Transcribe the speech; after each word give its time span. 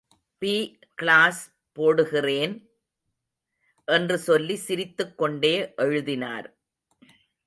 B 0.37 0.79
class 0.95 1.41
போடுகிறேன் 1.75 2.55
என்று 3.85 4.17
சொல்லி 4.17 4.55
சிரித்துக் 4.55 5.21
கொண்டேஎழுதினார். 5.21 6.47